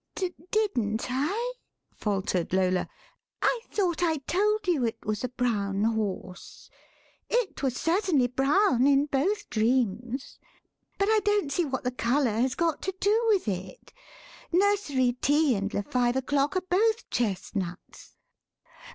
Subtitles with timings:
[0.49, 1.53] "Didn't I?"
[1.93, 2.89] faltered Lola;
[3.43, 6.71] "I thought I told you it was a brown horse.
[7.29, 10.39] It was certainly brown in both dreams.
[10.97, 13.93] But I don't see what the colour has got to do with it.
[14.51, 18.15] Nursery Tea and Le Five O'Clock are both chestnuts."